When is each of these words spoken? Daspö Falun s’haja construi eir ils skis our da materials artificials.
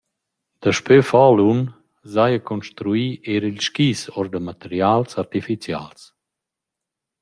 Daspö 0.61 0.95
Falun 1.09 1.59
s’haja 2.11 2.39
construi 2.49 3.05
eir 3.31 3.43
ils 3.49 3.65
skis 3.69 4.01
our 4.15 4.27
da 4.33 4.39
materials 4.49 5.11
artificials. 5.23 6.01